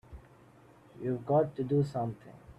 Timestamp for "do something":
1.63-2.33